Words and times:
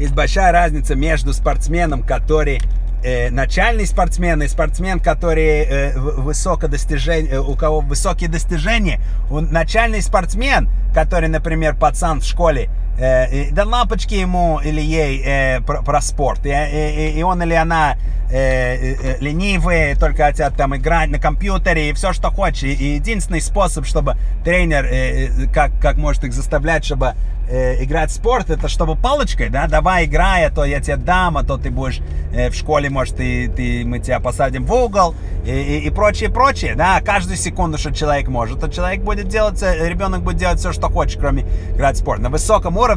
есть 0.00 0.14
большая 0.14 0.50
разница 0.50 0.94
между 0.94 1.34
спортсменом, 1.34 2.02
который 2.02 2.62
э, 3.04 3.30
начальный 3.30 3.86
спортсмен 3.86 4.42
и 4.42 4.48
спортсмен, 4.48 4.98
который 4.98 5.64
э, 5.64 5.98
высоко 5.98 6.68
достижение, 6.68 7.40
у 7.40 7.54
кого 7.54 7.80
высокие 7.80 8.30
достижения, 8.30 9.00
он 9.30 9.50
начальный 9.52 10.00
спортсмен, 10.00 10.70
который, 10.94 11.28
например, 11.28 11.76
пацан 11.76 12.20
в 12.20 12.24
школе, 12.24 12.70
э, 13.00 13.50
да 13.52 13.64
лампочки 13.64 14.14
ему 14.14 14.60
или 14.64 14.80
ей 14.80 15.22
э, 15.24 15.60
про, 15.60 15.82
про 15.82 16.00
спорт, 16.00 16.44
и, 16.44 16.50
и, 16.50 17.18
и 17.18 17.22
он 17.22 17.42
или 17.42 17.54
она 17.54 17.96
э, 18.30 18.94
э, 18.94 19.16
ленивые, 19.20 19.96
только 19.96 20.24
хотят 20.24 20.56
там 20.56 20.76
играть 20.76 21.10
на 21.10 21.18
компьютере 21.18 21.90
и 21.90 21.92
все, 21.92 22.12
что 22.12 22.30
хочешь. 22.30 22.62
И, 22.62 22.94
единственный 22.94 23.40
способ, 23.40 23.86
чтобы 23.86 24.16
тренер 24.44 24.84
э, 24.84 25.26
э, 25.26 25.46
как, 25.52 25.72
как 25.80 25.96
может 25.96 26.24
их 26.24 26.32
заставлять, 26.32 26.84
чтобы 26.84 27.14
э, 27.48 27.82
играть 27.82 28.10
в 28.10 28.14
спорт, 28.14 28.50
это 28.50 28.68
чтобы 28.68 28.96
палочкой, 28.96 29.48
да, 29.48 29.66
давай 29.66 30.04
играй, 30.04 30.46
а 30.46 30.50
то 30.50 30.64
я 30.64 30.80
тебе 30.80 30.96
дам, 30.96 31.36
а 31.36 31.44
то 31.44 31.56
ты 31.56 31.70
будешь 31.70 32.00
э, 32.32 32.50
в 32.50 32.54
школе, 32.54 32.90
может, 32.90 33.16
ты, 33.16 33.48
ты, 33.48 33.84
мы 33.84 33.98
тебя 33.98 34.20
посадим 34.20 34.64
в 34.64 34.72
угол 34.72 35.14
и, 35.44 35.50
и, 35.50 35.78
и 35.86 35.90
прочее, 35.90 36.30
прочее, 36.30 36.74
да, 36.76 37.00
каждую 37.00 37.36
секунду, 37.36 37.78
что 37.78 37.92
человек 37.92 38.28
может, 38.28 38.60
то 38.60 38.68
человек 38.68 39.02
будет 39.02 39.28
делать, 39.28 39.60
ребенок 39.62 40.22
будет 40.22 40.36
делать 40.36 40.60
все, 40.60 40.72
что 40.72 40.88
хочет, 40.88 41.18
кроме 41.18 41.44
играть 41.74 41.96
в 41.96 42.00
спорт. 42.00 42.20
На 42.20 42.30
высоком 42.30 42.76
уровне 42.76 42.89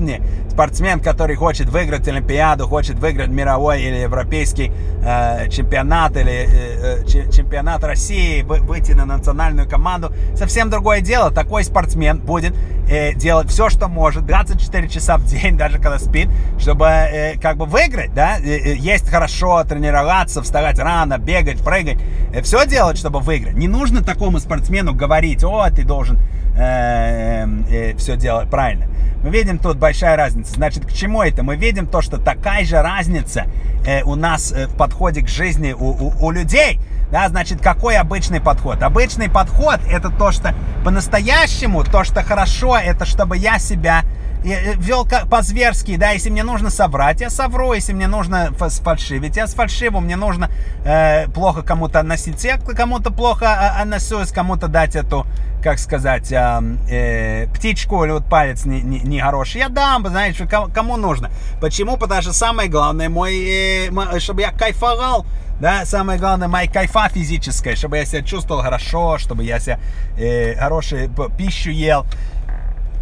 спортсмен, 0.50 1.00
который 1.00 1.36
хочет 1.36 1.68
выиграть 1.70 2.08
Олимпиаду, 2.08 2.68
хочет 2.68 3.00
выиграть 3.00 3.30
мировой 3.30 3.82
или 3.82 3.96
европейский 3.98 4.72
э, 5.04 5.50
чемпионат 5.50 6.16
или 6.16 6.48
э, 6.48 7.04
э 7.04 7.32
чемпионат 7.32 7.84
России, 7.84 8.44
выйти 8.44 8.92
на 8.92 9.06
национальную 9.06 9.68
команду, 9.68 10.12
совсем 10.36 10.70
другое 10.70 11.02
дело. 11.02 11.32
Такой 11.32 11.64
спортсмен 11.64 12.20
будет 12.20 12.54
э, 12.88 13.14
делать 13.14 13.50
все, 13.50 13.70
что 13.70 13.88
может, 13.88 14.26
24 14.26 14.88
часа 14.90 15.18
в 15.18 15.26
день, 15.26 15.58
даже 15.58 15.78
когда 15.78 16.00
спит, 16.00 16.30
чтобы 16.60 16.86
э, 16.86 17.40
как 17.40 17.58
бы 17.58 17.66
выиграть, 17.66 18.14
да, 18.14 18.38
э, 18.38 18.44
э, 18.44 18.76
есть 18.76 19.10
хорошо, 19.10 19.64
тренироваться, 19.64 20.42
вставать 20.44 20.80
рано, 20.80 21.18
бегать, 21.18 21.64
прыгать, 21.64 21.98
все 22.44 22.66
делать, 22.68 22.98
чтобы 22.98 23.20
выиграть. 23.20 23.56
Не 23.56 23.68
нужно 23.68 24.04
такому 24.04 24.40
спортсмену 24.40 24.94
говорить, 24.94 25.44
о, 25.44 25.70
ты 25.70 25.84
должен 25.84 26.18
э, 26.56 27.46
э, 27.70 27.96
все 27.98 28.16
делать 28.18 28.50
правильно. 28.50 28.88
Мы 29.24 29.30
видим 29.30 29.58
тут 29.58 29.73
большая 29.78 30.16
разница. 30.16 30.54
Значит, 30.54 30.86
к 30.86 30.92
чему 30.92 31.22
это? 31.22 31.44
Мы 31.44 31.56
видим 31.56 31.88
то, 31.88 32.02
что 32.02 32.18
такая 32.18 32.66
же 32.66 32.82
разница 32.82 33.46
э, 33.86 34.04
у 34.04 34.16
нас 34.16 34.52
э, 34.52 34.68
в 34.68 34.76
подходе 34.76 35.22
к 35.22 35.28
жизни 35.28 35.74
у, 35.74 35.86
у, 35.86 36.14
у 36.20 36.32
людей. 36.32 36.80
Да, 37.12 37.30
значит, 37.30 37.62
какой 37.62 37.98
обычный 37.98 38.42
подход? 38.42 38.82
Обычный 38.82 39.30
подход 39.30 39.80
это 39.90 40.10
то, 40.10 40.32
что 40.32 40.56
по-настоящему, 40.84 41.84
то, 41.84 42.04
что 42.04 42.24
хорошо, 42.24 42.78
это 42.78 43.06
чтобы 43.06 43.38
я 43.38 43.60
себя 43.60 44.04
вел 44.44 45.08
по-зверски, 45.30 45.96
да, 45.96 46.12
если 46.12 46.30
мне 46.30 46.44
нужно 46.44 46.70
соврать, 46.70 47.22
я 47.22 47.30
совру, 47.30 47.74
если 47.74 47.94
мне 47.94 48.08
нужно 48.08 48.52
сфальшивить, 48.70 49.38
я 49.38 49.48
сфальшиву, 49.48 50.00
мне 50.00 50.16
нужно 50.16 50.50
э, 50.86 51.28
плохо 51.30 51.62
кому-то 51.62 52.00
относиться, 52.00 52.48
я 52.48 52.58
кому-то 52.58 53.12
плохо 53.12 53.46
а, 53.48 53.82
отношусь, 53.82 54.32
кому-то 54.32 54.68
дать 54.68 54.96
эту 54.96 55.26
как 55.64 55.80
сказать, 55.80 56.30
э, 56.32 56.62
э, 56.90 57.48
птичку 57.54 58.04
или 58.04 58.12
вот 58.12 58.26
палец 58.26 58.66
не, 58.66 58.82
не, 58.82 59.00
не 59.00 59.20
хороший, 59.22 59.60
я 59.60 59.70
дам, 59.70 60.06
знаете, 60.06 60.46
кому, 60.46 60.68
кому 60.68 60.98
нужно. 60.98 61.32
Почему? 61.62 61.96
Потому 61.96 62.22
что 62.22 62.34
самое 62.34 62.70
главное, 62.70 63.08
мой, 63.08 63.88
э, 63.88 64.20
чтобы 64.20 64.42
я 64.42 64.52
кайфовал, 64.52 65.26
да, 65.62 65.86
самое 65.86 66.20
главное, 66.20 66.50
моя 66.50 66.70
кайфа 66.70 67.08
физическая, 67.08 67.78
чтобы 67.78 67.98
я 67.98 68.06
себя 68.06 68.22
чувствовал 68.22 68.62
хорошо, 68.62 69.18
чтобы 69.18 69.46
я 69.46 69.60
себя 69.60 69.80
э, 70.18 70.56
хорошую 70.56 71.10
пищу 71.38 71.70
ел, 71.70 72.06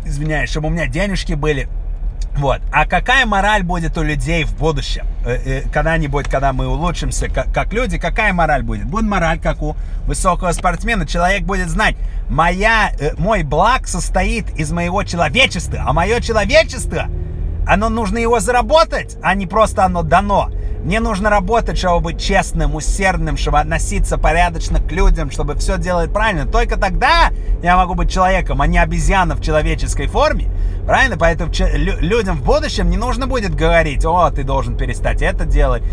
извиняюсь, 0.06 0.50
чтобы 0.50 0.68
у 0.68 0.72
меня 0.72 0.88
денежки 0.88 1.34
были. 1.34 1.68
Вот. 2.38 2.62
А 2.72 2.86
какая 2.86 3.26
мораль 3.26 3.64
будет 3.64 3.98
у 3.98 4.04
людей 4.04 4.46
в 4.46 4.58
будущем? 4.58 5.06
Э, 5.26 5.36
э, 5.36 5.62
когда-нибудь, 5.72 6.28
когда 6.30 6.54
мы 6.54 6.68
улучшимся 6.68 7.28
как, 7.28 7.54
как 7.54 7.74
люди, 7.74 7.98
какая 7.98 8.34
мораль 8.34 8.64
будет? 8.64 8.86
Будет 8.86 9.06
мораль, 9.06 9.40
как 9.40 9.62
у 9.62 9.76
высокого 10.08 10.52
спортсмена. 10.54 11.06
Человек 11.06 11.44
будет 11.44 11.70
знать, 11.70 11.96
моя, 12.30 12.92
э, 13.00 13.14
мой 13.18 13.44
благ 13.44 13.88
состоит 13.88 14.50
из 14.58 14.72
моего 14.72 15.04
человечества, 15.04 15.84
а 15.86 15.94
мое 15.94 16.22
человечество, 16.22 17.08
оно 17.68 17.90
нужно 17.90 18.18
его 18.18 18.40
заработать, 18.40 19.18
а 19.22 19.36
не 19.36 19.46
просто 19.46 19.86
оно 19.86 20.02
дано. 20.02 20.50
Мне 20.84 21.00
нужно 21.00 21.30
работать, 21.30 21.78
чтобы 21.78 22.00
быть 22.00 22.20
честным, 22.20 22.74
усердным, 22.74 23.38
чтобы 23.38 23.60
относиться 23.60 24.18
порядочно 24.18 24.80
к 24.80 24.92
людям, 24.92 25.30
чтобы 25.30 25.56
все 25.56 25.78
делать 25.78 26.12
правильно. 26.12 26.48
Только 26.48 26.76
тогда 26.76 27.30
я 27.62 27.78
могу 27.78 27.94
быть 27.94 28.12
человеком, 28.12 28.62
а 28.62 28.68
не 28.68 28.80
обезьяна 28.80 29.36
в 29.36 29.42
человеческой 29.42 30.08
форме. 30.08 30.50
Правильно? 30.88 31.18
Поэтому 31.18 31.52
людям 31.76 32.38
в 32.38 32.44
будущем 32.44 32.90
не 32.90 32.98
нужно 32.98 33.28
будет 33.28 33.54
говорить, 33.54 34.04
о, 34.06 34.32
ты 34.32 34.44
должен 34.44 34.76
перестать 34.76 35.22
это 35.22 35.46
делать, 35.46 35.84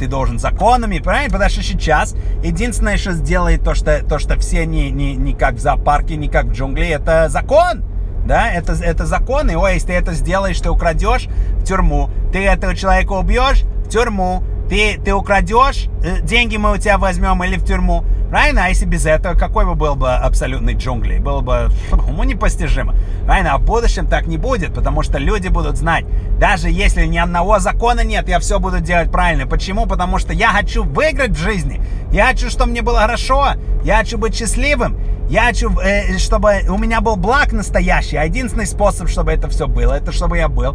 ты 0.00 0.06
должен 0.06 0.38
законами, 0.38 0.98
правильно? 0.98 1.30
Потому 1.30 1.50
что 1.50 1.62
сейчас 1.62 2.14
единственное, 2.42 2.96
что 2.96 3.12
сделает 3.12 3.62
то, 3.62 3.74
что, 3.74 4.02
то, 4.02 4.18
что 4.18 4.38
все 4.38 4.64
не, 4.64 4.90
не, 4.90 5.14
не 5.14 5.34
как 5.34 5.56
в 5.56 5.58
зоопарке, 5.58 6.16
не 6.16 6.28
как 6.28 6.46
в 6.46 6.52
джунгли, 6.52 6.88
это 6.88 7.28
закон. 7.28 7.84
Да, 8.26 8.50
это, 8.50 8.72
это 8.72 9.06
закон, 9.06 9.50
и 9.50 9.54
о, 9.54 9.68
если 9.68 9.86
ты 9.86 9.92
это 9.94 10.12
сделаешь, 10.12 10.60
ты 10.60 10.68
украдешь 10.68 11.28
в 11.54 11.64
тюрьму. 11.64 12.10
Ты 12.30 12.44
этого 12.44 12.74
человека 12.74 13.12
убьешь, 13.12 13.64
в 13.88 13.90
тюрьму. 13.90 14.42
Ты, 14.68 15.00
ты 15.02 15.14
украдешь, 15.14 15.88
э, 16.04 16.20
деньги 16.20 16.58
мы 16.58 16.72
у 16.72 16.76
тебя 16.76 16.98
возьмем 16.98 17.42
или 17.42 17.56
в 17.56 17.64
тюрьму. 17.64 18.04
Правильно? 18.28 18.66
А 18.66 18.68
если 18.68 18.84
без 18.84 19.06
этого, 19.06 19.34
какой 19.34 19.64
бы 19.64 19.74
был 19.74 19.94
бы 19.94 20.12
абсолютный 20.12 20.74
джунгли? 20.74 21.18
Было 21.18 21.40
бы 21.40 21.70
уму 21.90 22.24
непостижимо. 22.24 22.94
Правильно? 23.24 23.54
А 23.54 23.58
в 23.58 23.62
будущем 23.62 24.06
так 24.06 24.26
не 24.26 24.36
будет, 24.36 24.74
потому 24.74 25.02
что 25.02 25.16
люди 25.16 25.48
будут 25.48 25.78
знать, 25.78 26.04
даже 26.38 26.68
если 26.68 27.06
ни 27.06 27.16
одного 27.16 27.58
закона 27.60 28.04
нет, 28.04 28.28
я 28.28 28.38
все 28.40 28.60
буду 28.60 28.80
делать 28.80 29.10
правильно. 29.10 29.46
Почему? 29.46 29.86
Потому 29.86 30.18
что 30.18 30.34
я 30.34 30.48
хочу 30.48 30.84
выиграть 30.84 31.30
в 31.30 31.38
жизни. 31.38 31.80
Я 32.12 32.26
хочу, 32.26 32.50
чтобы 32.50 32.72
мне 32.72 32.82
было 32.82 33.00
хорошо. 33.00 33.54
Я 33.82 33.96
хочу 33.96 34.18
быть 34.18 34.36
счастливым. 34.36 34.98
Я 35.28 35.44
хочу, 35.44 35.70
э, 35.78 36.16
чтобы 36.16 36.62
у 36.68 36.78
меня 36.78 37.00
был 37.00 37.16
благ 37.16 37.52
настоящий. 37.52 38.16
Единственный 38.16 38.66
способ, 38.66 39.08
чтобы 39.08 39.32
это 39.32 39.48
все 39.48 39.66
было, 39.66 39.92
это 39.92 40.10
чтобы 40.10 40.38
я 40.38 40.48
был 40.48 40.74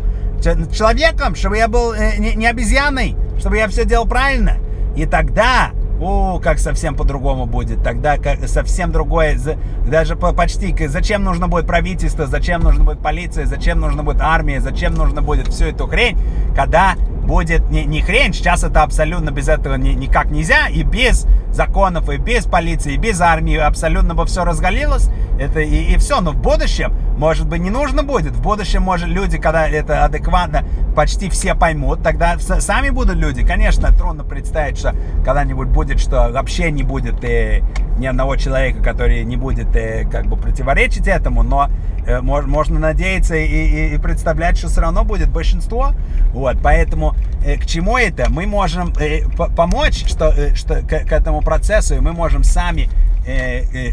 человеком, 0.72 1.36
чтобы 1.36 1.58
я 1.58 1.68
был 1.68 1.94
э, 1.94 2.18
не, 2.18 2.36
не 2.36 2.46
обезьяной, 2.46 3.16
чтобы 3.40 3.58
я 3.58 3.68
все 3.68 3.86
делал 3.86 4.06
правильно. 4.06 4.58
И 4.96 5.06
тогда, 5.06 5.72
о, 6.00 6.40
как 6.40 6.60
совсем 6.60 6.96
по-другому 6.96 7.46
будет. 7.46 7.84
Тогда 7.84 8.18
как, 8.18 8.48
совсем 8.48 8.92
другое, 8.92 9.40
даже 9.88 10.16
по, 10.16 10.34
почти, 10.34 10.76
зачем 10.88 11.24
нужно 11.24 11.48
будет 11.48 11.66
правительство, 11.66 12.28
зачем 12.28 12.62
нужно 12.62 12.84
будет 12.84 13.00
полиция, 13.00 13.46
зачем 13.46 13.80
нужно 13.80 14.04
будет 14.04 14.22
армия, 14.22 14.60
зачем 14.60 14.94
нужно 14.94 15.22
будет 15.22 15.48
всю 15.48 15.66
эту 15.66 15.88
хрень, 15.88 16.18
когда 16.56 16.96
будет 17.24 17.70
не, 17.70 17.86
не 17.86 18.02
хрень, 18.02 18.34
сейчас 18.34 18.64
это 18.64 18.84
абсолютно 18.84 19.32
без 19.32 19.48
этого 19.48 19.76
ни, 19.76 19.92
никак 19.92 20.30
нельзя, 20.30 20.68
и 20.68 20.84
без 20.84 21.26
законов, 21.54 22.10
и 22.10 22.18
без 22.18 22.46
полиции, 22.46 22.94
и 22.94 22.98
без 22.98 23.22
армии 23.22 23.56
абсолютно 23.58 24.16
бы 24.16 24.26
все 24.26 24.44
разгалилось, 24.44 25.10
это 25.40 25.60
и, 25.62 25.94
и 25.94 25.98
все, 25.98 26.22
но 26.22 26.32
в 26.32 26.38
будущем, 26.38 26.94
может 27.18 27.48
быть, 27.48 27.62
не 27.62 27.70
нужно 27.70 28.04
будет, 28.04 28.34
в 28.34 28.42
будущем, 28.42 28.82
может, 28.82 29.08
люди, 29.08 29.38
когда 29.38 29.68
это 29.68 30.06
адекватно, 30.06 30.64
почти 30.96 31.30
все 31.30 31.56
поймут, 31.56 32.04
тогда 32.04 32.38
сами 32.40 32.90
будут 32.90 33.16
люди, 33.16 33.46
конечно, 33.46 33.92
трудно 33.92 34.24
представить, 34.24 34.78
что 34.78 34.96
когда-нибудь 35.24 35.68
будет, 35.68 36.00
что 36.00 36.30
вообще 36.32 36.72
не 36.72 36.84
будет 36.84 37.24
э, 37.24 37.62
ни 37.98 38.06
одного 38.06 38.36
человека, 38.36 38.82
который 38.82 39.24
не 39.24 39.38
будет 39.38 39.76
э, 39.76 40.08
как 40.10 40.28
бы 40.28 40.38
противоречить 40.38 41.08
этому, 41.08 41.44
но 41.44 41.70
э, 42.06 42.22
мож, 42.22 42.46
можно 42.46 42.80
надеяться 42.80 43.36
и, 43.36 43.46
и, 43.46 43.96
и 43.96 43.98
представлять, 43.98 44.58
что 44.58 44.68
все 44.68 44.82
равно 44.82 45.04
будет 45.04 45.30
большинство, 45.30 45.92
вот, 46.34 46.58
поэтому 46.62 47.16
Э, 47.46 47.58
к 47.58 47.66
чему 47.66 47.98
это? 47.98 48.30
Мы 48.30 48.46
можем 48.48 48.94
э, 49.00 49.28
помочь 49.56 50.06
что, 50.08 50.30
э, 50.30 50.56
что, 50.56 50.82
к, 50.82 50.88
к 50.88 51.12
этому 51.12 51.42
процессу, 51.42 51.96
и 51.96 52.00
мы 52.00 52.14
можем 52.14 52.44
сами 52.44 52.90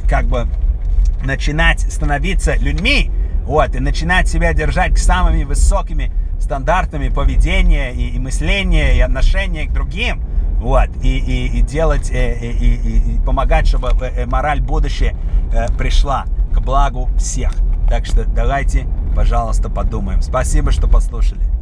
как 0.08 0.24
бы 0.24 0.48
начинать 1.24 1.80
становиться 1.80 2.56
людьми, 2.56 3.10
вот, 3.44 3.74
и 3.74 3.80
начинать 3.80 4.28
себя 4.28 4.52
держать 4.52 4.94
к 4.94 4.98
самыми 4.98 5.44
высокими 5.44 6.12
стандартами 6.38 7.08
поведения 7.08 7.90
и, 7.92 8.10
и 8.10 8.18
мышления, 8.18 8.96
и 8.96 9.00
отношения 9.00 9.66
к 9.66 9.72
другим, 9.72 10.22
вот, 10.58 10.88
и, 11.02 11.18
и, 11.18 11.58
и 11.58 11.62
делать, 11.62 12.10
и, 12.10 12.14
и, 12.14 13.16
и 13.16 13.20
помогать, 13.24 13.66
чтобы 13.66 13.90
мораль 14.26 14.60
будущее 14.60 15.16
пришла 15.78 16.26
к 16.52 16.60
благу 16.60 17.08
всех. 17.16 17.52
Так 17.88 18.06
что 18.06 18.24
давайте, 18.24 18.86
пожалуйста, 19.16 19.68
подумаем. 19.68 20.22
Спасибо, 20.22 20.70
что 20.70 20.86
послушали. 20.86 21.59